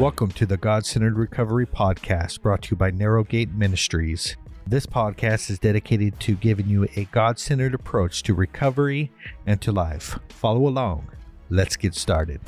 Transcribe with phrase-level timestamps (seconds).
[0.00, 4.34] Welcome to the God Centered Recovery Podcast brought to you by Narrowgate Ministries.
[4.66, 9.12] This podcast is dedicated to giving you a God centered approach to recovery
[9.44, 10.18] and to life.
[10.30, 11.10] Follow along.
[11.50, 12.40] Let's get started.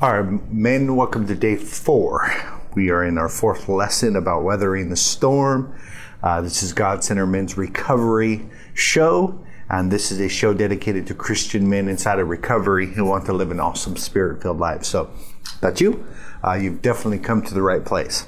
[0.00, 2.32] All right, men, welcome to day four.
[2.76, 5.76] We are in our fourth lesson about weathering the storm.
[6.22, 11.14] Uh, this is God Centered Men's Recovery Show, and this is a show dedicated to
[11.14, 14.84] Christian men inside of recovery who want to live an awesome spirit filled life.
[14.84, 15.10] So,
[15.60, 16.06] that's you.
[16.44, 18.26] Uh, you've definitely come to the right place.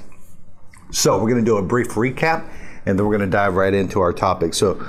[0.91, 2.47] So, we're going to do a brief recap
[2.85, 4.53] and then we're going to dive right into our topic.
[4.53, 4.85] So,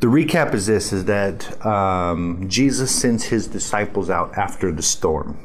[0.00, 5.38] the recap is this is that um, Jesus sends his disciples out after the storm.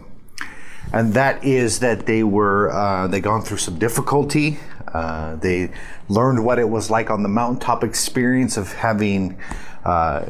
[0.94, 4.60] And that is that they were uh, they gone through some difficulty.
[4.94, 5.72] Uh, they
[6.10, 9.40] learned what it was like on the mountaintop experience of having
[9.86, 10.26] uh,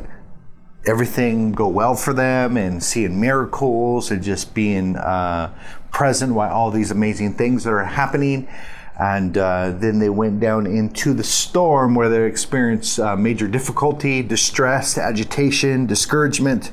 [0.86, 5.52] everything go well for them and seeing miracles and just being uh,
[5.92, 8.48] present while all these amazing things that are happening.
[9.00, 14.22] And uh, then they went down into the storm where they experienced uh, major difficulty,
[14.22, 16.72] distress, agitation, discouragement.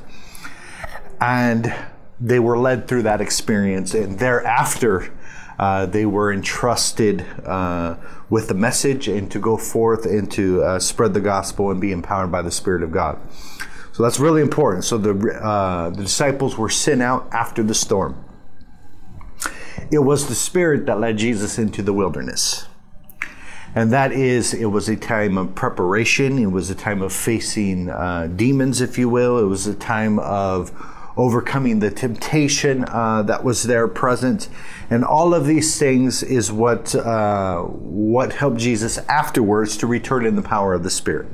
[1.19, 1.73] And
[2.19, 3.93] they were led through that experience.
[3.93, 5.11] And thereafter,
[5.57, 7.95] uh, they were entrusted uh,
[8.29, 11.91] with the message and to go forth and to uh, spread the gospel and be
[11.91, 13.19] empowered by the Spirit of God.
[13.91, 14.85] So that's really important.
[14.85, 18.23] So the, uh, the disciples were sent out after the storm.
[19.91, 22.67] It was the Spirit that led Jesus into the wilderness.
[23.75, 26.39] And that is, it was a time of preparation.
[26.39, 29.37] It was a time of facing uh, demons, if you will.
[29.37, 30.71] It was a time of
[31.15, 34.47] overcoming the temptation uh, that was there present.
[34.89, 40.35] And all of these things is what, uh, what helped Jesus afterwards to return in
[40.35, 41.27] the power of the Spirit.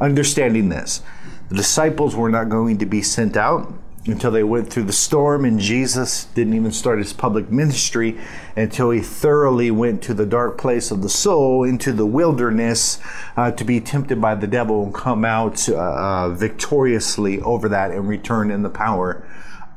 [0.00, 1.02] Understanding this,
[1.48, 3.72] the disciples were not going to be sent out
[4.06, 8.18] until they went through the storm, and Jesus didn't even start his public ministry
[8.56, 12.98] until he thoroughly went to the dark place of the soul, into the wilderness,
[13.36, 17.92] uh, to be tempted by the devil and come out uh, uh, victoriously over that
[17.92, 19.24] and return in the power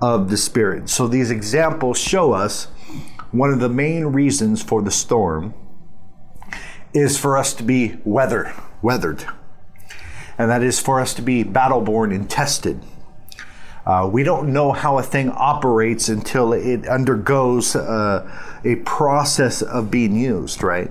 [0.02, 0.90] of the Spirit.
[0.90, 2.66] So these examples show us
[3.32, 5.54] one of the main reasons for the storm
[6.94, 9.26] is for us to be weathered, weathered,
[10.38, 12.82] and that is for us to be battle born and tested
[13.86, 18.30] uh, we don't know how a thing operates until it undergoes uh,
[18.64, 20.90] a process of being used, right?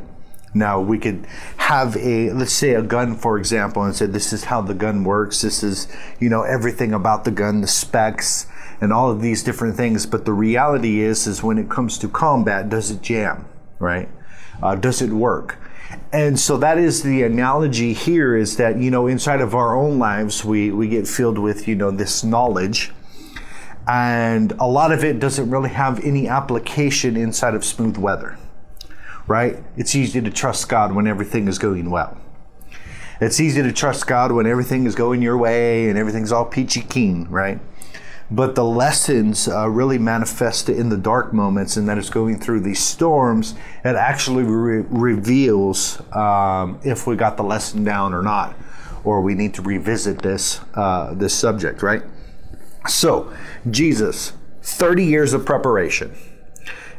[0.55, 4.45] Now we could have a let's say a gun for example and say this is
[4.45, 5.43] how the gun works.
[5.43, 5.89] This is
[6.21, 8.47] you know everything about the gun, the specs,
[8.81, 10.07] and all of these different things.
[10.07, 13.47] But the reality is is when it comes to combat, does it jam,
[13.81, 14.09] right?
[14.63, 15.59] Uh, does it work?
[16.13, 19.99] And so that is the analogy here is that, you know, inside of our own
[19.99, 22.93] lives, we, we get filled with, you know, this knowledge.
[23.87, 28.39] And a lot of it doesn't really have any application inside of smooth weather,
[29.27, 29.63] right?
[29.77, 32.17] It's easy to trust God when everything is going well.
[33.21, 36.81] It's easy to trust God when everything is going your way and everything's all peachy
[36.83, 37.61] keen, right?
[38.31, 42.61] But the lessons uh, really manifest in the dark moments and that it's going through
[42.61, 43.55] these storms.
[43.85, 48.57] It actually re- reveals um, if we got the lesson down or not
[49.05, 52.03] or we need to revisit this uh, this subject right?
[52.89, 53.33] So
[53.71, 56.15] jesus 30 years of preparation.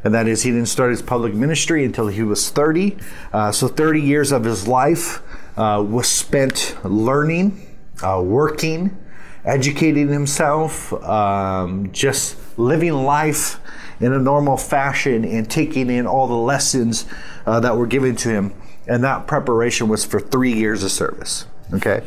[0.04, 2.98] And that is he didn't start his public ministry until he was 30
[3.34, 5.22] uh, so 30 years of his life
[5.58, 8.96] uh, was spent learning uh, working
[9.46, 13.60] educating himself, um, just living life
[14.00, 17.06] in a normal fashion and taking in all the lessons
[17.46, 18.54] uh, that were given to him.
[18.88, 21.46] And that preparation was for three years of service.
[21.74, 22.04] Okay.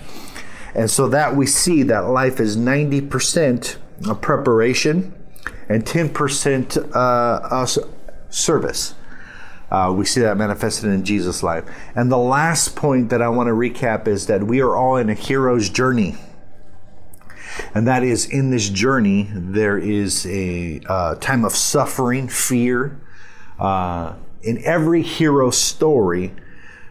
[0.74, 3.78] And so that we see that life is 90%
[4.08, 5.14] of preparation
[5.68, 7.66] and 10% uh,
[8.30, 8.94] service.
[9.70, 11.64] Uh, we see that manifested in Jesus' life.
[11.94, 15.10] And the last point that I want to recap is that we are all in
[15.10, 16.16] a hero's journey
[17.74, 23.00] and that is in this journey, there is a uh, time of suffering, fear.
[23.58, 26.32] Uh, in every hero story,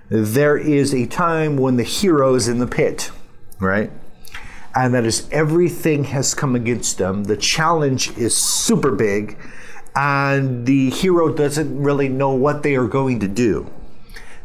[0.10, 3.12] there is a time when the hero is in the pit,
[3.60, 3.92] right?
[4.76, 7.26] And that is everything has come against them.
[7.26, 9.38] The challenge is super big,
[9.96, 13.72] and the hero doesn't really know what they are going to do.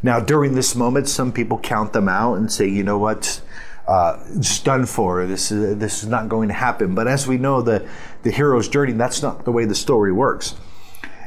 [0.02, 3.40] Now, during this moment, some people count them out and say, you know what?
[3.86, 5.26] Uh, just done for.
[5.26, 6.94] This is this is not going to happen.
[6.94, 7.88] But as we know, the
[8.22, 10.54] the hero's journey that's not the way the story works.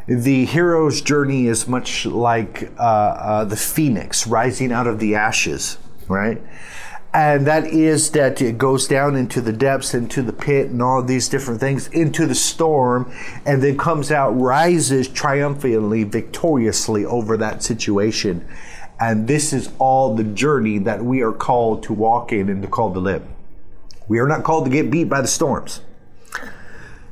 [0.07, 5.77] The hero's journey is much like uh, uh, the phoenix rising out of the ashes,
[6.07, 6.41] right?
[7.15, 11.01] and that is that it goes down into the depths, into the pit, and all
[11.01, 13.09] these different things, into the storm,
[13.45, 18.45] and then comes out, rises triumphantly, victoriously over that situation.
[18.99, 22.67] And this is all the journey that we are called to walk in and to
[22.67, 23.23] call to live.
[24.07, 25.81] We are not called to get beat by the storms.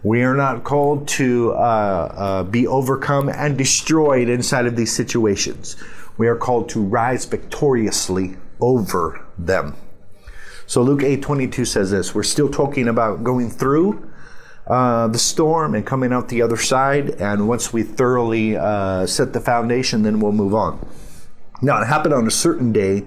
[0.04, 5.78] We are not called to uh, uh, be overcome and destroyed inside of these situations.
[6.18, 9.76] We are called to rise victoriously over them.
[10.66, 12.14] So Luke 8:22 says this.
[12.14, 14.10] We're still talking about going through
[14.68, 17.12] uh, the storm and coming out the other side.
[17.12, 20.86] And once we thoroughly uh, set the foundation, then we'll move on.
[21.62, 23.06] Now it happened on a certain day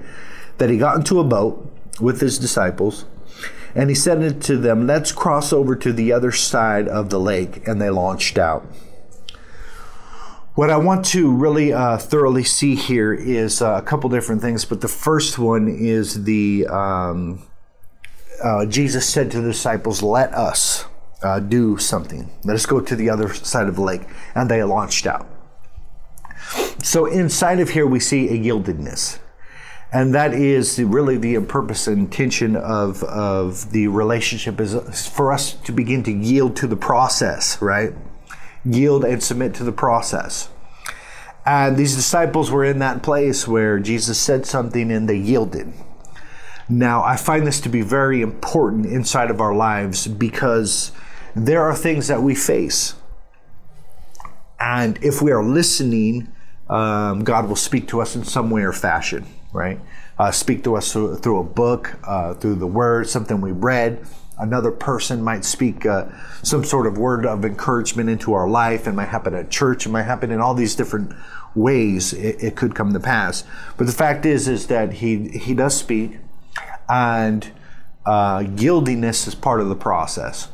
[0.59, 1.71] that he got into a boat
[2.01, 3.05] with his disciples,
[3.75, 7.67] and he said to them, "Let's cross over to the other side of the lake."
[7.67, 8.67] And they launched out.
[10.55, 14.65] What I want to really uh, thoroughly see here is uh, a couple different things,
[14.65, 17.47] but the first one is the um,
[18.43, 20.85] uh, Jesus said to the disciples, Let us
[21.23, 22.31] uh, do something.
[22.45, 24.03] Let us go to the other side of the lake.
[24.35, 25.29] And they launched out.
[26.83, 29.19] So inside of here, we see a yieldedness.
[29.93, 35.55] And that is really the purpose and intention of, of the relationship is for us
[35.55, 37.95] to begin to yield to the process, right?
[38.67, 40.49] yield and submit to the process.
[41.45, 45.73] And these disciples were in that place where Jesus said something and they yielded.
[46.69, 50.91] Now, I find this to be very important inside of our lives because
[51.37, 52.95] there are things that we face.
[54.59, 56.33] And if we are listening,
[56.69, 59.81] um, God will speak to us in some way or fashion, right?
[60.19, 64.07] Uh, speak to us through, through a book, uh, through the word, something we read,
[64.39, 66.07] another person might speak uh,
[66.43, 68.87] some sort of word of encouragement into our life.
[68.87, 69.87] It might happen at church.
[69.87, 71.13] It might happen in all these different
[71.55, 72.13] ways.
[72.13, 73.45] It, it could come to pass.
[73.77, 76.19] But the fact is, is that he he does speak,
[76.89, 77.51] and
[78.05, 80.49] uh, yieldiness is part of the process.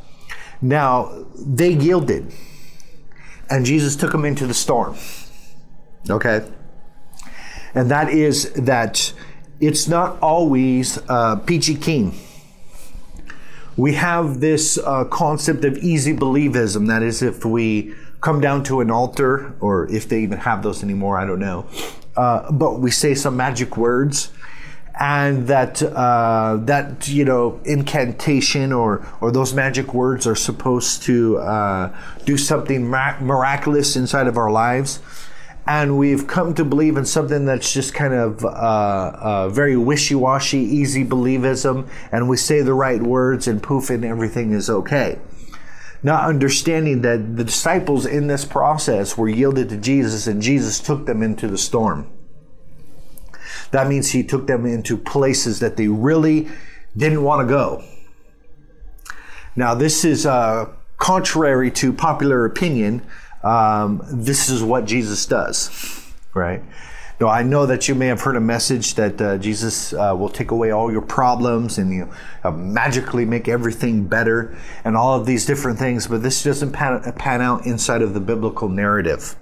[0.61, 2.33] Now they yielded,
[3.51, 4.97] and Jesus took them into the storm.
[6.11, 6.47] Okay,
[7.75, 9.13] and that is that
[9.61, 12.15] it's not always uh, peachy keen
[13.77, 16.89] we have this uh, concept of easy believism.
[16.89, 20.83] That is, if we come down to an altar, or if they even have those
[20.83, 21.67] anymore, I don't know.
[22.17, 24.31] Uh, but we say some magic words,
[25.01, 31.39] and that uh, that you know incantation or or those magic words are supposed to
[31.39, 31.97] uh,
[32.27, 35.01] do something miraculous inside of our lives
[35.67, 40.59] and we've come to believe in something that's just kind of uh, uh, very wishy-washy,
[40.59, 45.19] easy believism, and we say the right words and poof, and everything is okay.
[46.03, 51.07] Not understanding that the disciples in this process were yielded to Jesus, and Jesus took
[51.07, 52.11] them into the storm.
[53.71, 56.49] That means he took them into places that they really
[56.97, 57.85] didn't want to go.
[59.55, 63.07] Now, this is uh, contrary to popular opinion
[63.43, 65.71] um, this is what Jesus does,
[66.35, 66.63] right?
[67.21, 70.29] Now, I know that you may have heard a message that uh, Jesus uh, will
[70.29, 72.11] take away all your problems and you
[72.53, 77.41] magically make everything better and all of these different things, but this doesn't pan, pan
[77.41, 79.37] out inside of the biblical narrative.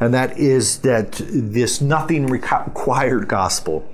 [0.00, 3.88] And that is that this nothing required gospel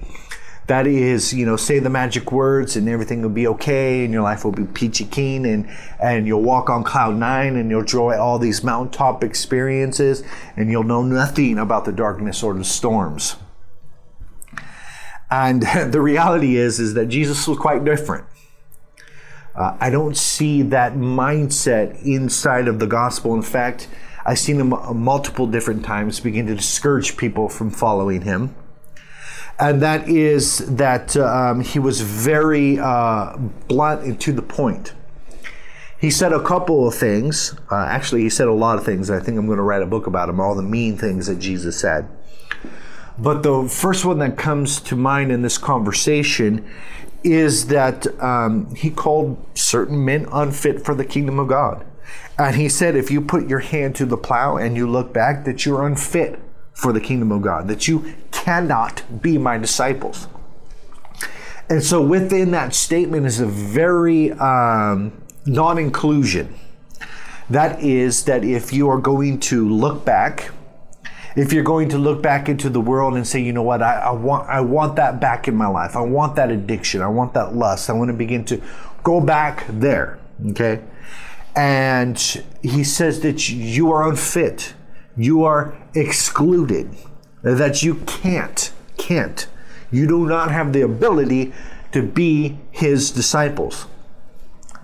[0.69, 4.23] that is, you know, say the magic words and everything will be okay and your
[4.23, 5.69] life will be peachy keen and,
[6.01, 10.23] and you'll walk on cloud nine and you'll enjoy all these mountaintop experiences
[10.57, 13.37] and you'll know nothing about the darkness or the storms.
[15.31, 18.27] And the reality is, is that Jesus was quite different.
[19.55, 23.35] Uh, I don't see that mindset inside of the gospel.
[23.35, 23.89] In fact,
[24.25, 28.55] I've seen him multiple different times begin to discourage people from following him
[29.63, 33.37] and that is that um, he was very uh,
[33.69, 34.93] blunt and to the point.
[36.01, 37.55] He said a couple of things.
[37.71, 39.09] Uh, actually, he said a lot of things.
[39.09, 41.39] I think I'm going to write a book about him, all the mean things that
[41.39, 42.09] Jesus said.
[43.17, 46.69] But the first one that comes to mind in this conversation
[47.23, 51.87] is that um, he called certain men unfit for the kingdom of God.
[52.37, 55.45] And he said, if you put your hand to the plow and you look back,
[55.45, 56.41] that you're unfit
[56.75, 58.13] for the kingdom of God, that you
[58.43, 60.27] cannot be my disciples.
[61.71, 65.13] And so within that statement is a very um,
[65.47, 66.55] non inclusion.
[67.49, 70.51] That is, that if you are going to look back,
[71.37, 73.99] if you're going to look back into the world and say, you know what, I,
[73.99, 75.95] I, want I want that back in my life.
[75.95, 77.01] I want that addiction.
[77.01, 77.89] I want that lust.
[77.89, 78.61] I want to begin to
[79.05, 80.19] go back there.
[80.51, 80.83] Okay.
[81.55, 82.19] And
[82.63, 84.75] he says that you are unfit
[85.17, 86.91] you are excluded,
[87.43, 89.47] that you can't, can't.
[89.91, 91.53] You do not have the ability
[91.93, 93.87] to be his disciples.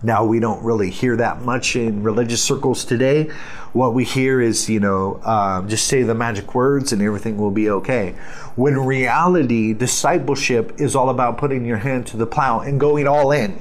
[0.03, 3.25] Now, we don't really hear that much in religious circles today.
[3.73, 7.50] What we hear is, you know, um, just say the magic words and everything will
[7.50, 8.15] be okay.
[8.55, 13.33] When reality, discipleship is all about putting your hand to the plow and going all
[13.33, 13.59] in.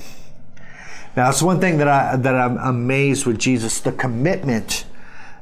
[1.16, 4.86] Now, that's one thing that I that I'm amazed with Jesus: the commitment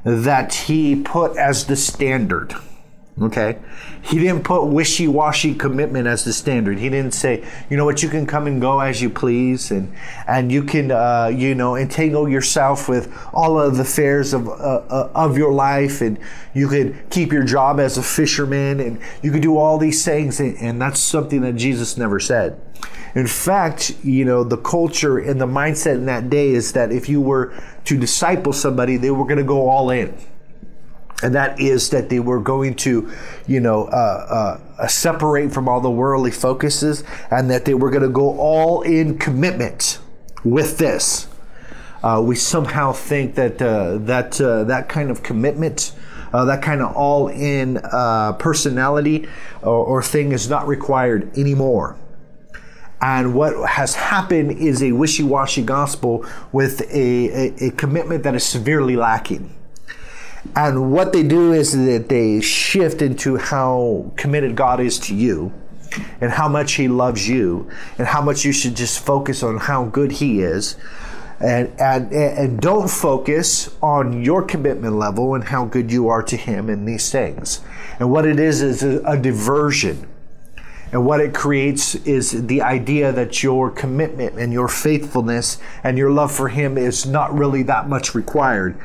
[0.06, 2.56] that he put as the standard.
[3.22, 3.58] Okay.
[4.02, 6.78] He didn't put wishy washy commitment as the standard.
[6.80, 9.94] He didn't say, you know what, you can come and go as you please and,
[10.28, 14.52] and you can, uh, you know, entangle yourself with all of the affairs of, uh,
[14.52, 16.20] uh, of your life and
[16.54, 20.42] you could keep your job as a fisherman and you could do all these things.
[20.42, 22.60] And, and that's something that Jesus never said.
[23.16, 27.08] In fact, you know, the culture and the mindset in that day is that if
[27.08, 27.54] you were
[27.86, 30.14] to disciple somebody, they were going to go all in
[31.26, 33.12] and that is that they were going to,
[33.48, 38.04] you know, uh, uh, separate from all the worldly focuses, and that they were going
[38.04, 39.98] to go all in commitment
[40.44, 41.28] with this.
[42.04, 45.94] Uh, we somehow think that uh, that uh, that kind of commitment,
[46.32, 47.82] uh, that kind of all in
[48.38, 49.28] personality
[49.64, 51.98] or, or thing is not required anymore.
[53.02, 58.36] And what has happened is a wishy washy gospel with a, a, a commitment that
[58.36, 59.50] is severely lacking.
[60.56, 65.54] And what they do is that they shift into how committed God is to you
[66.22, 69.86] and how much He loves you and how much you should just focus on how
[69.86, 70.76] good He is.
[71.40, 76.38] And, and, and don't focus on your commitment level and how good you are to
[76.38, 77.62] Him in these things.
[78.00, 80.08] And what it is is a, a diversion
[80.92, 86.12] and what it creates is the idea that your commitment and your faithfulness and your
[86.12, 88.78] love for Him is not really that much required.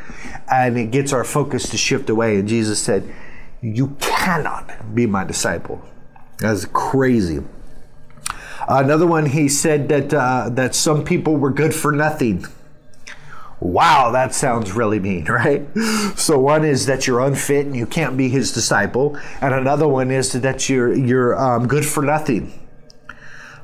[0.51, 2.37] And it gets our focus to shift away.
[2.37, 3.13] And Jesus said,
[3.61, 5.83] You cannot be my disciple.
[6.39, 7.43] That's crazy.
[8.69, 12.47] Another one, he said that, uh, that some people were good for nothing.
[13.61, 15.67] Wow, that sounds really mean, right?
[16.17, 20.11] So one is that you're unfit and you can't be his disciple, and another one
[20.11, 22.53] is that you're you're um, good for nothing.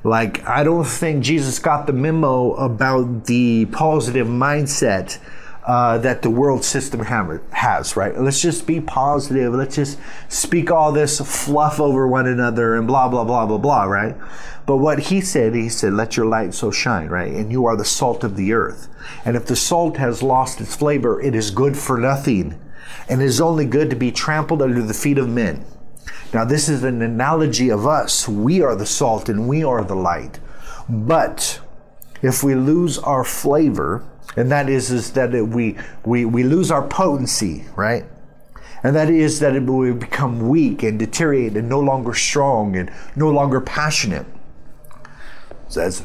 [0.05, 5.19] Like I don't think Jesus got the memo about the positive mindset
[5.67, 8.17] uh, that the world system has, right?
[8.17, 9.53] Let's just be positive.
[9.53, 13.85] Let's just speak all this fluff over one another and blah, blah, blah, blah, blah,
[13.85, 14.17] right?
[14.65, 17.33] But what he said, he said, let your light so shine, right?
[17.33, 18.89] And you are the salt of the earth.
[19.25, 22.61] And if the salt has lost its flavor, it is good for nothing.
[23.09, 25.65] And is only good to be trampled under the feet of men.
[26.33, 28.29] Now, this is an analogy of us.
[28.29, 30.39] We are the salt and we are the light.
[30.89, 31.61] But
[32.23, 34.05] if we lose our flavor,
[34.35, 38.05] and that is, is that we, we, we lose our potency, right?
[38.83, 43.31] And that is that we become weak and deteriorate and no longer strong and no
[43.31, 44.27] longer passionate.
[45.51, 46.03] It says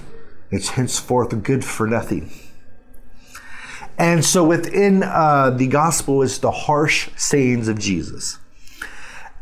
[0.50, 2.32] it's henceforth good for nothing.
[3.98, 8.40] And so within uh, the gospel is the harsh sayings of Jesus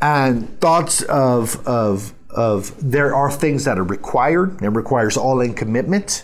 [0.01, 4.61] and thoughts of, of, of there are things that are required.
[4.61, 6.23] and requires all in commitment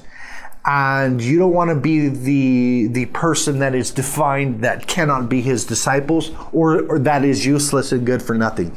[0.65, 5.41] and you don't want to be the the person that is defined that cannot be
[5.41, 8.75] his disciples or, or that is useless and good for nothing.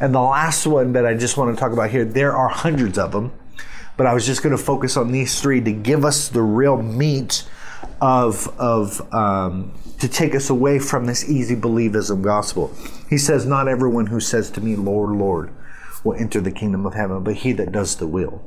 [0.00, 2.98] And the last one that I just want to talk about here, there are hundreds
[2.98, 3.32] of them,
[3.96, 6.80] but I was just going to focus on these three to give us the real
[6.80, 7.48] meat
[8.00, 12.72] of of um, to take us away from this easy believism gospel.
[13.08, 15.50] He says, "Not everyone who says to me, Lord, Lord,
[16.02, 18.42] will enter the kingdom of heaven, but he that does the will."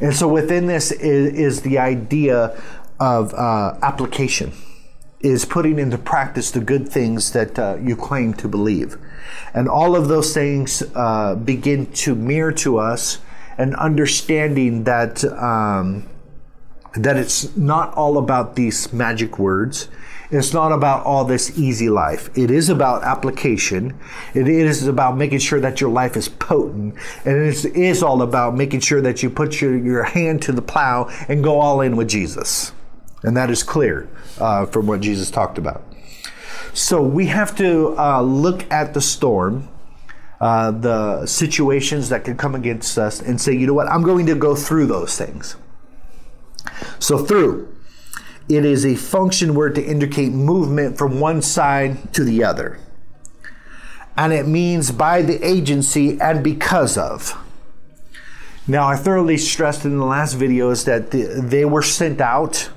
[0.00, 2.60] And so within this is, is the idea
[2.98, 4.52] of uh, application,
[5.20, 8.96] is putting into practice the good things that uh, you claim to believe.
[9.52, 13.18] And all of those things uh, begin to mirror to us
[13.58, 16.08] an understanding that um,
[16.94, 19.88] that it's not all about these magic words.
[20.30, 22.30] It's not about all this easy life.
[22.38, 23.98] It is about application.
[24.32, 26.94] It is about making sure that your life is potent.
[27.24, 30.62] And it is all about making sure that you put your, your hand to the
[30.62, 32.72] plow and go all in with Jesus.
[33.22, 34.08] And that is clear
[34.38, 35.82] uh, from what Jesus talked about.
[36.72, 39.68] So we have to uh, look at the storm,
[40.40, 44.26] uh, the situations that could come against us, and say, you know what, I'm going
[44.26, 45.56] to go through those things.
[47.00, 47.74] So, through
[48.48, 52.78] it is a function word to indicate movement from one side to the other.
[54.16, 57.38] And it means by the agency and because of.
[58.66, 62.70] Now, I thoroughly stressed in the last videos that they were sent out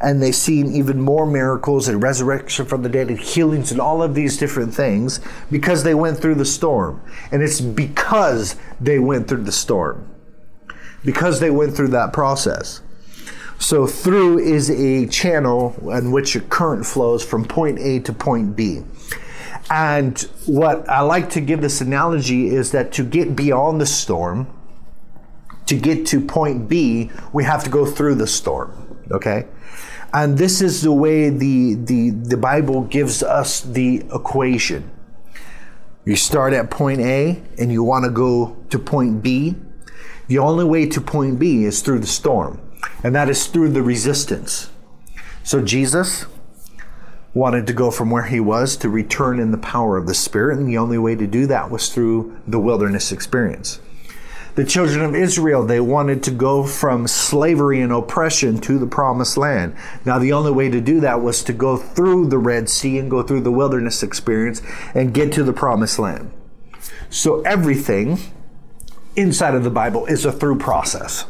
[0.00, 4.02] and they've seen even more miracles and resurrection from the dead and healings and all
[4.02, 5.20] of these different things
[5.50, 7.00] because they went through the storm.
[7.32, 10.08] And it's because they went through the storm.
[11.04, 12.80] because they went through that process.
[13.58, 18.54] So through is a channel in which a current flows from point A to point
[18.54, 18.82] B.
[19.70, 24.46] And what I like to give this analogy is that to get beyond the storm,
[25.66, 29.00] to get to point B, we have to go through the storm.
[29.10, 29.46] Okay?
[30.12, 34.88] And this is the way the, the, the Bible gives us the equation.
[36.04, 39.56] You start at point A and you want to go to point B.
[40.28, 42.60] The only way to point B is through the storm
[43.02, 44.70] and that is through the resistance.
[45.42, 46.26] So Jesus
[47.34, 50.58] wanted to go from where he was to return in the power of the Spirit,
[50.58, 53.78] and the only way to do that was through the wilderness experience.
[54.54, 59.36] The children of Israel, they wanted to go from slavery and oppression to the promised
[59.36, 59.76] land.
[60.06, 63.10] Now, the only way to do that was to go through the Red Sea and
[63.10, 64.62] go through the wilderness experience
[64.94, 66.32] and get to the promised land.
[67.10, 68.18] So, everything
[69.14, 71.26] inside of the Bible is a through process.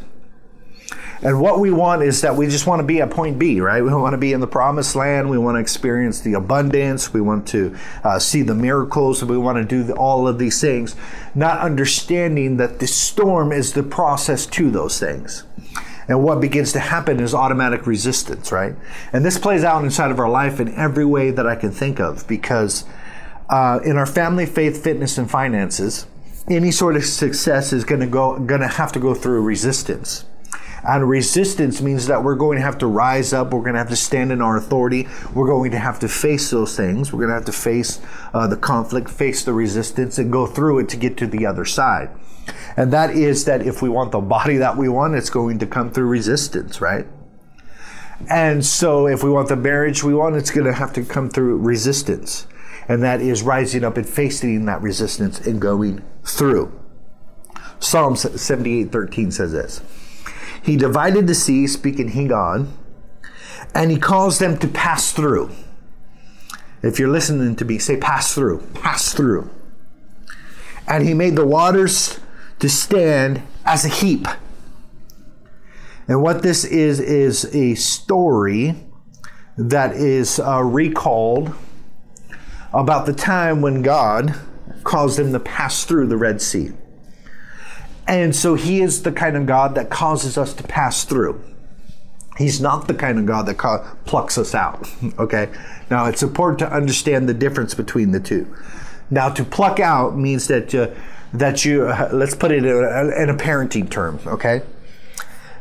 [1.23, 3.83] And what we want is that we just want to be at point B, right?
[3.83, 5.31] We want to be in the promised land.
[5.31, 7.13] We want to experience the abundance.
[7.13, 9.25] We want to uh, see the miracles.
[9.25, 10.95] We want to do the, all of these things,
[11.35, 15.45] not understanding that the storm is the process to those things.
[16.09, 18.77] And what begins to happen is automatic resistance, right?
[19.13, 21.99] And this plays out inside of our life in every way that I can think
[21.99, 22.85] of because
[23.49, 26.07] uh, in our family, faith, fitness, and finances,
[26.49, 30.25] any sort of success is going to go going to have to go through resistance
[30.87, 33.53] and resistance means that we're going to have to rise up.
[33.53, 35.09] We're going to have to stand in our authority.
[35.35, 37.13] We're going to have to face those things.
[37.13, 38.01] We're going to have to face
[38.33, 41.65] uh, the conflict, face the resistance, and go through it to get to the other
[41.65, 42.11] side.
[42.77, 45.67] And that is that if we want the body that we want, it's going to
[45.67, 47.07] come through resistance, right?
[48.31, 51.29] And so if we want the marriage we want, it's going to have to come
[51.29, 52.47] through resistance.
[52.89, 56.81] And that is rising up and facing that resistance and going through.
[57.79, 59.83] Psalm 78 13 says this.
[60.67, 62.77] He divided the sea, speaking Higan,
[63.73, 65.53] and he calls them to pass through.
[66.83, 69.49] If you're listening to me, say pass through, pass through.
[70.89, 72.19] And he made the waters
[72.59, 74.27] to stand as a heap.
[76.09, 78.75] And what this is, is a story
[79.57, 81.55] that is uh, recalled
[82.75, 84.35] about the time when God
[84.83, 86.73] caused them to pass through the Red Sea.
[88.07, 91.43] And so he is the kind of God that causes us to pass through.
[92.39, 93.59] He's not the kind of God that
[94.05, 94.89] plucks us out.
[95.19, 95.49] Okay?
[95.91, 98.53] Now, it's important to understand the difference between the two.
[99.09, 100.91] Now, to pluck out means that, uh,
[101.33, 104.63] that you, uh, let's put it in a, in a parenting term, okay?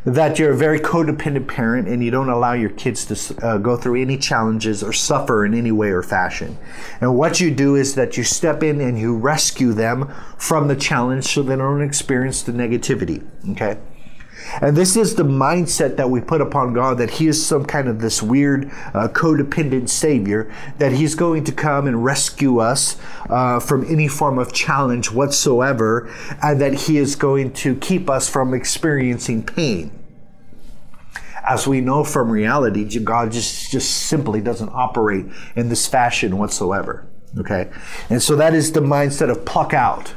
[0.06, 3.76] That you're a very codependent parent and you don't allow your kids to uh, go
[3.76, 6.58] through any challenges or suffer in any way or fashion.
[7.02, 10.76] And what you do is that you step in and you rescue them from the
[10.76, 13.26] challenge so they don't experience the negativity.
[13.52, 13.78] Okay?
[14.62, 17.88] And this is the mindset that we put upon God that He is some kind
[17.88, 22.98] of this weird uh, codependent Savior, that He's going to come and rescue us
[23.30, 28.30] uh, from any form of challenge whatsoever, and that He is going to keep us
[28.30, 29.92] from experiencing pain.
[31.48, 37.08] As we know from reality, God just, just simply doesn't operate in this fashion whatsoever.
[37.38, 37.70] Okay?
[38.10, 40.14] And so that is the mindset of pluck out.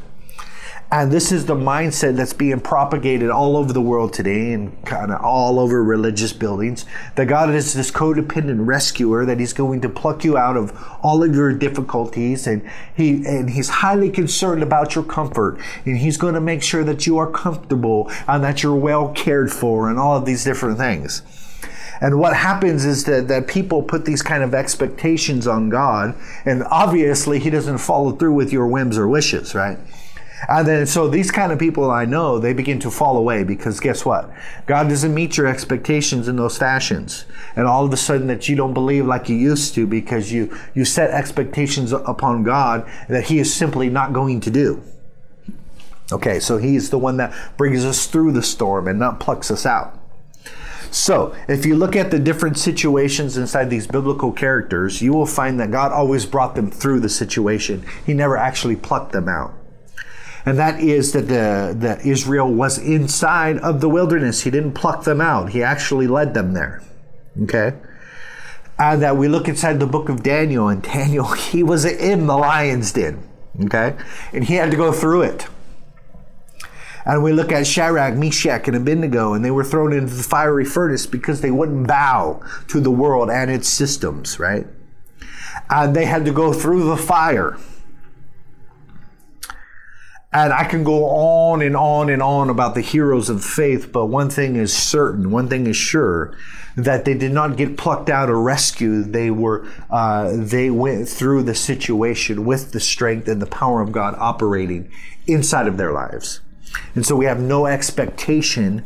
[0.90, 5.12] And this is the mindset that's being propagated all over the world today and kind
[5.12, 9.90] of all over religious buildings that God is this codependent rescuer, that He's going to
[9.90, 10.72] pluck you out of
[11.03, 16.16] all of your difficulties and He and He's highly concerned about your comfort and He's
[16.16, 19.98] going to make sure that you are comfortable and that you're well cared for and
[19.98, 21.20] all of these different things.
[22.01, 26.14] And what happens is that, that people put these kind of expectations on God,
[26.46, 29.79] and obviously He doesn't follow through with your whims or wishes, right?
[30.46, 33.81] And then, so these kind of people I know, they begin to fall away because
[33.81, 34.31] guess what?
[34.66, 37.24] God doesn't meet your expectations in those fashions.
[37.57, 40.57] And all of a sudden that you don't believe like you used to because you,
[40.74, 44.83] you set expectations upon God that He is simply not going to do.
[46.12, 49.66] Okay, so He's the one that brings us through the storm and not plucks us
[49.66, 49.94] out.
[50.90, 55.61] So, if you look at the different situations inside these biblical characters, you will find
[55.61, 57.85] that God always brought them through the situation.
[58.07, 59.53] He never actually plucked them out
[60.48, 64.44] and that is that the that Israel was inside of the wilderness.
[64.44, 65.50] He didn't pluck them out.
[65.50, 66.82] He actually led them there.
[67.42, 67.74] Okay?
[68.78, 72.37] And that we look inside the book of Daniel, and Daniel, he was in the
[72.38, 73.28] lion's den.
[73.64, 73.94] Okay?
[74.32, 75.46] And he had to go through it.
[77.04, 80.64] And we look at Shadrach, Meshach, and Abednego, and they were thrown into the fiery
[80.64, 84.66] furnace because they wouldn't bow to the world and its systems, right?
[85.68, 87.58] And they had to go through the fire
[90.30, 94.06] And I can go on and on and on about the heroes of faith, but
[94.06, 96.36] one thing is certain, one thing is sure,
[96.76, 99.14] that they did not get plucked out or rescued.
[99.14, 103.90] They were, uh, they went through the situation with the strength and the power of
[103.90, 104.92] God operating
[105.26, 106.40] inside of their lives.
[106.94, 108.84] And so we have no expectation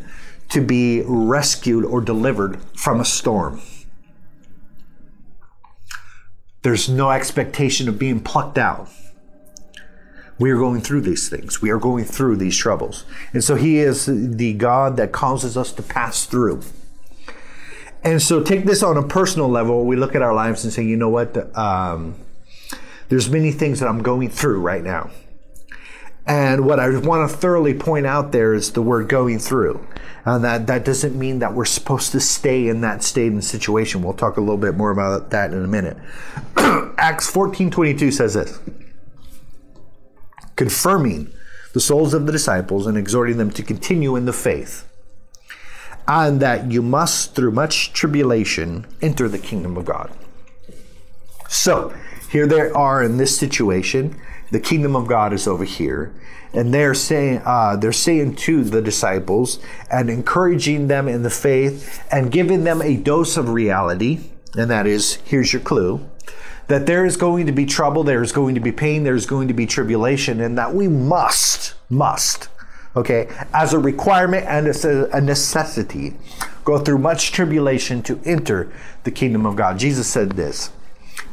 [0.50, 3.60] to be rescued or delivered from a storm.
[6.62, 8.88] There's no expectation of being plucked out.
[10.38, 11.62] We are going through these things.
[11.62, 13.04] We are going through these troubles.
[13.32, 16.62] And so He is the God that causes us to pass through.
[18.04, 19.84] And so take this on a personal level.
[19.84, 21.56] We look at our lives and say, you know what?
[21.56, 22.16] Um,
[23.08, 25.10] there's many things that I'm going through right now.
[26.26, 29.86] And what I want to thoroughly point out there is the word going through.
[30.24, 34.02] And that, that doesn't mean that we're supposed to stay in that state and situation.
[34.02, 35.96] We'll talk a little bit more about that in a minute.
[36.56, 38.60] Acts 14 22 says this
[40.56, 41.32] confirming
[41.72, 44.88] the souls of the disciples and exhorting them to continue in the faith,
[46.06, 50.10] and that you must, through much tribulation, enter the kingdom of God.
[51.48, 51.94] So,
[52.30, 54.20] here they are in this situation
[54.52, 56.14] the kingdom of God is over here.
[56.52, 59.58] And they're saying, uh, they're saying to the disciples
[59.90, 64.20] and encouraging them in the faith and giving them a dose of reality.
[64.54, 66.06] And that is, here's your clue
[66.68, 69.26] that there is going to be trouble, there is going to be pain, there is
[69.26, 72.48] going to be tribulation, and that we must, must,
[72.96, 76.14] okay, as a requirement and as a necessity,
[76.64, 78.72] go through much tribulation to enter
[79.04, 79.78] the kingdom of God.
[79.78, 80.70] Jesus said this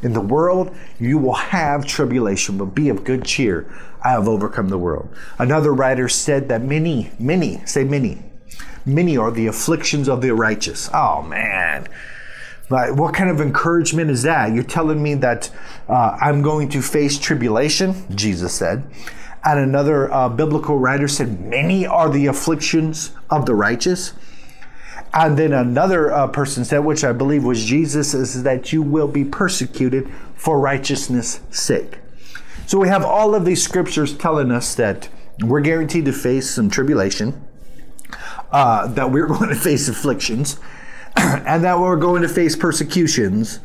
[0.02, 3.66] in the world, you will have tribulation, but be of good cheer.
[4.02, 5.14] I have overcome the world.
[5.38, 8.22] Another writer said that many, many, say many,
[8.86, 10.88] many are the afflictions of the righteous.
[10.94, 11.86] Oh, man.
[12.70, 14.54] Like, what kind of encouragement is that?
[14.54, 15.50] You're telling me that
[15.88, 18.84] uh, I'm going to face tribulation, Jesus said.
[19.44, 24.12] And another uh, biblical writer said, Many are the afflictions of the righteous.
[25.12, 29.08] And then another uh, person said, which I believe was Jesus, is that you will
[29.08, 31.98] be persecuted for righteousness' sake.
[32.66, 35.08] So we have all of these scriptures telling us that
[35.40, 37.42] we're guaranteed to face some tribulation,
[38.52, 40.60] uh, that we're going to face afflictions,
[41.16, 43.60] and that we're going to face persecutions.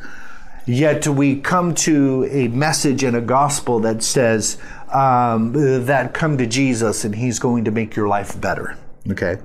[0.65, 4.58] Yet we come to a message and a gospel that says
[4.91, 5.53] um,
[5.86, 8.75] that come to Jesus and He's going to make your life better.
[9.12, 9.38] Okay.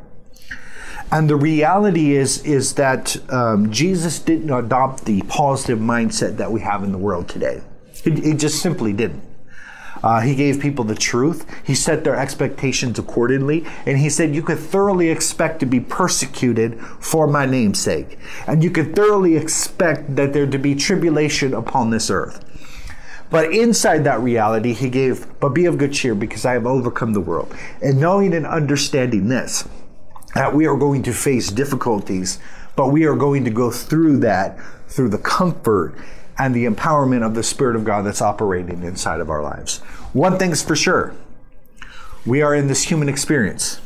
[1.13, 6.61] And the reality is, is that um, Jesus didn't adopt the positive mindset that we
[6.61, 7.63] have in the world today.
[8.03, 9.23] He, he just simply didn't.
[10.03, 11.47] Uh, he gave people the truth.
[11.65, 13.67] He set their expectations accordingly.
[13.87, 18.19] And he said, You could thoroughly expect to be persecuted for my name's sake.
[18.47, 22.45] And you could thoroughly expect that there to be tribulation upon this earth.
[23.31, 27.13] But inside that reality, he gave, But be of good cheer because I have overcome
[27.13, 27.55] the world.
[27.81, 29.69] And knowing and understanding this,
[30.35, 32.39] that we are going to face difficulties,
[32.77, 34.59] but we are going to go through that
[34.89, 35.95] through the comfort
[36.41, 39.79] and the empowerment of the Spirit of God that's operating inside of our lives.
[40.15, 41.15] One thing's for sure
[42.25, 43.81] we are in this human experience.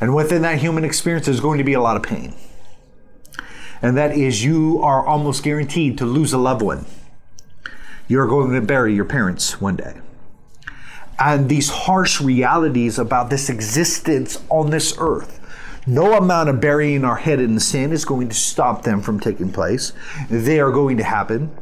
[0.00, 2.34] And within that human experience, there's going to be a lot of pain.
[3.82, 6.86] And that is, you are almost guaranteed to lose a loved one.
[8.06, 10.00] You're going to bury your parents one day
[11.20, 15.39] and these harsh realities about this existence on this earth.
[15.86, 19.18] No amount of burying our head in the sand is going to stop them from
[19.18, 19.92] taking place.
[20.28, 21.56] They are going to happen.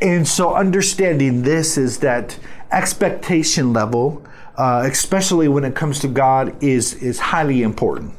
[0.00, 2.38] And so, understanding this is that
[2.70, 4.24] expectation level,
[4.56, 8.14] uh, especially when it comes to God, is, is highly important.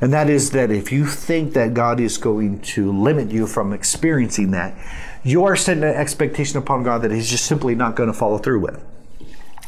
[0.00, 3.72] And that is that if you think that God is going to limit you from
[3.72, 4.74] experiencing that,
[5.22, 8.38] you are setting an expectation upon God that He's just simply not going to follow
[8.38, 8.84] through with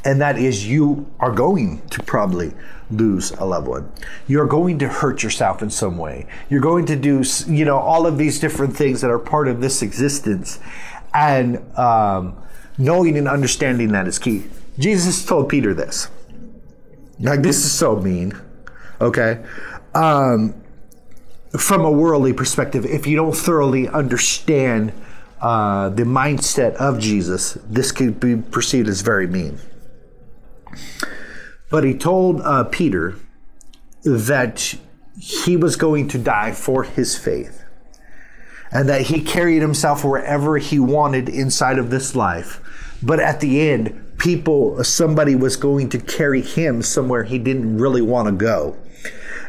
[0.04, 2.52] and that is you are going to probably
[2.90, 3.90] lose a loved one.
[4.26, 6.26] You're going to hurt yourself in some way.
[6.50, 9.60] You're going to do, you know, all of these different things that are part of
[9.60, 10.58] this existence.
[11.14, 12.36] And um,
[12.76, 14.44] knowing and understanding that is key.
[14.78, 16.08] Jesus told Peter this.
[17.20, 18.32] Like, this is so mean.
[19.00, 19.44] Okay.
[19.94, 20.54] Um,
[21.56, 24.92] from a worldly perspective, if you don't thoroughly understand
[25.40, 29.60] uh, the mindset of Jesus, this could be perceived as very mean.
[31.70, 33.16] But he told uh, Peter
[34.04, 34.74] that
[35.18, 37.64] he was going to die for his faith
[38.70, 42.60] and that he carried himself wherever he wanted inside of this life.
[43.02, 48.02] But at the end, people, somebody was going to carry him somewhere he didn't really
[48.02, 48.76] want to go.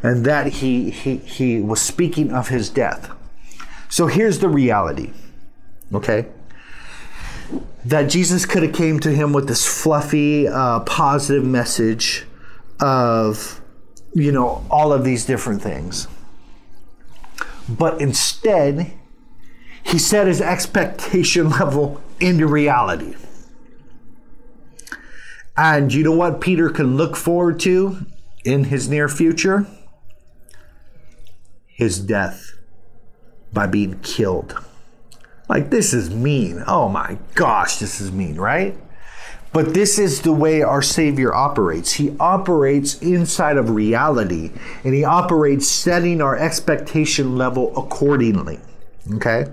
[0.03, 3.11] And that he, he, he was speaking of his death.
[3.89, 5.11] So here's the reality,
[5.93, 6.27] okay?
[7.85, 12.25] That Jesus could have came to him with this fluffy, uh, positive message
[12.79, 13.61] of,
[14.13, 16.07] you know, all of these different things.
[17.69, 18.93] But instead,
[19.83, 23.15] he set his expectation level into reality.
[25.57, 28.05] And you know what Peter can look forward to
[28.43, 29.65] in his near future?
[31.67, 32.51] His death
[33.53, 34.61] by being killed.
[35.47, 36.63] Like, this is mean.
[36.67, 38.75] Oh my gosh, this is mean, right?
[39.53, 41.93] But this is the way our Savior operates.
[41.93, 44.51] He operates inside of reality
[44.83, 48.59] and He operates setting our expectation level accordingly.
[49.13, 49.45] Okay?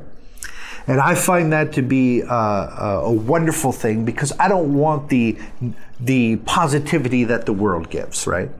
[0.89, 5.39] And I find that to be uh, a wonderful thing because I don't want the,
[6.01, 8.51] the positivity that the world gives, right?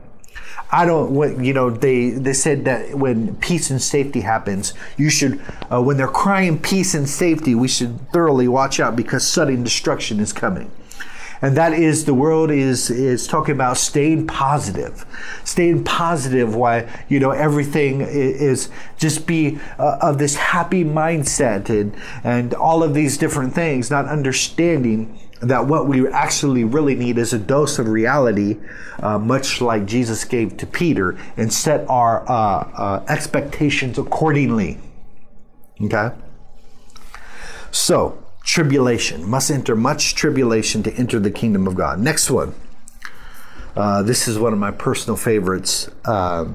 [0.73, 5.39] I don't, you know, they, they said that when peace and safety happens, you should,
[5.71, 10.19] uh, when they're crying peace and safety, we should thoroughly watch out because sudden destruction
[10.19, 10.71] is coming
[11.43, 15.05] and that is the world is is talking about staying positive,
[15.43, 16.55] staying positive.
[16.55, 22.81] Why you know everything is just be uh, of this happy mindset and and all
[22.81, 27.77] of these different things, not understanding that what we actually really need is a dose
[27.77, 28.57] of reality,
[28.99, 34.79] uh, much like Jesus gave to Peter, and set our uh, uh, expectations accordingly.
[35.81, 36.11] Okay?
[37.71, 41.99] So, tribulation, must enter much tribulation to enter the kingdom of God.
[41.99, 42.55] Next one.
[43.75, 45.89] Uh, this is one of my personal favorites.
[46.05, 46.45] Uh,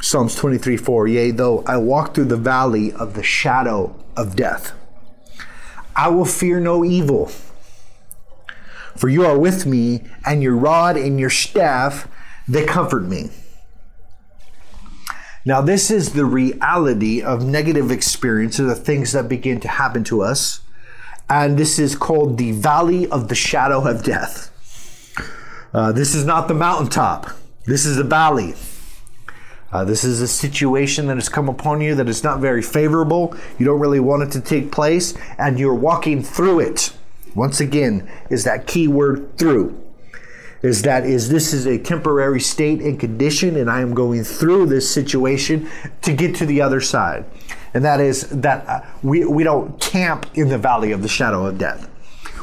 [0.00, 1.08] Psalms 23 4.
[1.08, 4.72] Yea, though I walk through the valley of the shadow of death,
[5.96, 7.32] I will fear no evil.
[8.98, 12.08] For you are with me, and your rod and your staff,
[12.46, 13.30] they comfort me.
[15.44, 20.22] Now, this is the reality of negative experiences, the things that begin to happen to
[20.22, 20.60] us
[21.30, 24.50] and this is called the Valley of the Shadow of Death.
[25.74, 27.30] Uh, this is not the mountaintop,
[27.66, 28.54] this is the valley.
[29.70, 33.36] Uh, this is a situation that has come upon you that is not very favorable.
[33.58, 36.94] You don't really want it to take place, and you're walking through it.
[37.34, 39.84] Once again, is that key word through.
[40.60, 44.66] Is that is this is a temporary state and condition, and I am going through
[44.66, 45.68] this situation
[46.02, 47.24] to get to the other side
[47.74, 51.46] and that is that uh, we, we don't camp in the valley of the shadow
[51.46, 51.88] of death.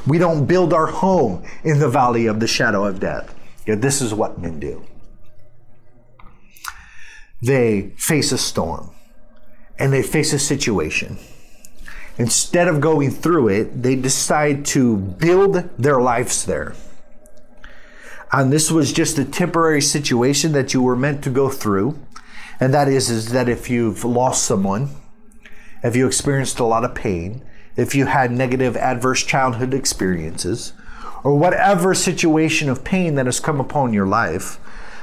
[0.08, 3.34] We don't build our home in the valley of the shadow of death.
[3.66, 4.86] Yet this is what men do.
[7.42, 8.92] They face a storm
[9.80, 11.18] and they face a situation.
[12.18, 16.74] Instead of going through it, they decide to build their lives there.
[18.32, 22.00] And this was just a temporary situation that you were meant to go through.
[22.60, 24.90] And that is, is that if you've lost someone,
[25.84, 27.44] if you experienced a lot of pain,
[27.76, 30.74] if you had negative adverse childhood experiences,
[31.24, 34.60] or whatever situation of pain that has come upon your life,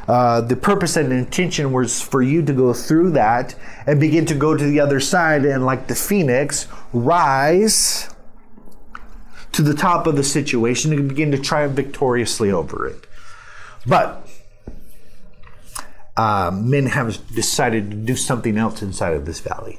[0.09, 3.55] uh, the purpose and intention was for you to go through that
[3.87, 8.09] and begin to go to the other side and, like the phoenix, rise
[9.53, 13.07] to the top of the situation and begin to triumph victoriously over it.
[13.87, 14.27] But
[16.17, 19.79] uh, men have decided to do something else inside of this valley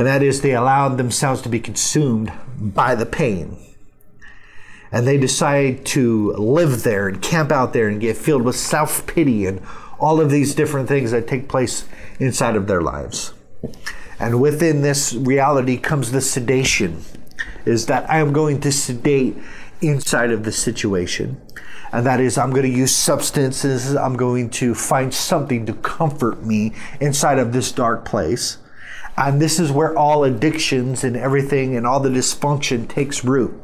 [0.00, 3.58] and that is they allowed themselves to be consumed by the pain.
[4.92, 9.06] And they decide to live there and camp out there and get filled with self
[9.06, 9.62] pity and
[10.00, 11.84] all of these different things that take place
[12.18, 13.34] inside of their lives.
[14.18, 17.02] And within this reality comes the sedation,
[17.64, 19.36] is that I am going to sedate
[19.80, 21.40] inside of the situation.
[21.92, 26.44] And that is, I'm going to use substances, I'm going to find something to comfort
[26.44, 28.58] me inside of this dark place.
[29.16, 33.60] And this is where all addictions and everything and all the dysfunction takes root.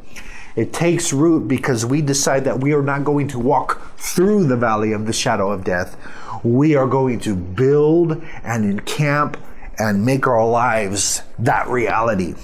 [0.57, 4.57] It takes root because we decide that we are not going to walk through the
[4.57, 5.97] valley of the shadow of death.
[6.43, 9.37] We are going to build and encamp
[9.79, 12.35] and make our lives that reality.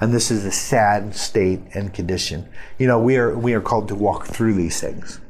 [0.00, 2.48] And this is a sad state and condition.
[2.78, 5.20] You know, we are we are called to walk through these things,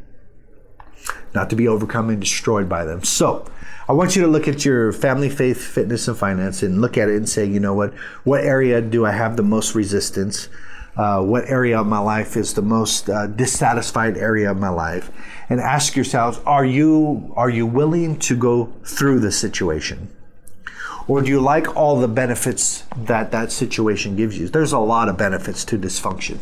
[1.34, 3.04] not to be overcome and destroyed by them.
[3.04, 3.46] So,
[3.88, 7.08] I want you to look at your family, faith, fitness, and finance and look at
[7.08, 7.92] it and say, you know what?
[8.24, 10.48] What area do I have the most resistance?
[10.96, 15.10] Uh, what area of my life is the most uh, dissatisfied area of my life?
[15.48, 20.08] And ask yourselves, are you are you willing to go through the situation?
[21.06, 24.48] Or do you like all the benefits that that situation gives you?
[24.48, 26.38] There's a lot of benefits to dysfunction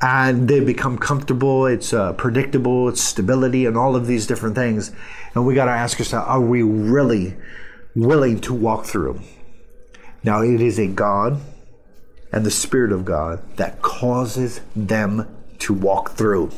[0.00, 1.66] and they become comfortable.
[1.66, 2.88] It's uh, predictable.
[2.88, 4.92] It's stability and all of these different things.
[5.34, 7.36] And we got to ask ourselves: Are we really
[7.94, 9.20] willing to walk through?
[10.22, 11.40] Now, it is a God
[12.32, 15.28] and the Spirit of God that causes them
[15.60, 16.50] to walk through.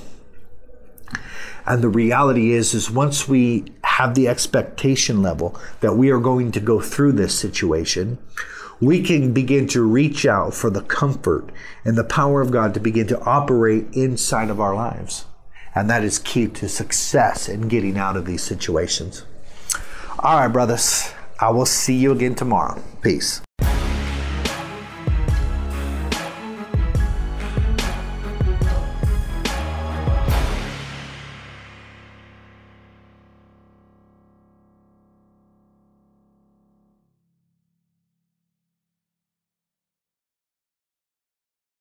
[1.64, 6.50] And the reality is, is once we have the expectation level that we are going
[6.52, 8.18] to go through this situation,
[8.80, 11.50] we can begin to reach out for the comfort
[11.84, 15.24] and the power of God to begin to operate inside of our lives.
[15.74, 19.24] And that is key to success in getting out of these situations.
[20.18, 22.82] All right, brothers, I will see you again tomorrow.
[23.02, 23.40] Peace.